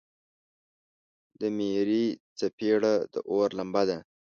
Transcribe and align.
د 1.39 1.41
میرې 1.57 2.05
څپیړه 2.39 2.93
د 3.13 3.15
اور 3.29 3.49
لمبه 3.59 3.83
ده. 3.89 3.97